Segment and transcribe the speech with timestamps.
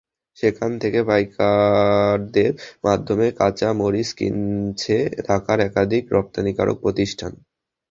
[0.37, 2.51] সেখান থেকে পাইকারদের
[2.83, 4.95] মাধ্যমে কাঁচা মরিচ কিনছে
[5.27, 7.31] ঢাকার একাধিক রপ্তানিকারক প্রতিষ্ঠান।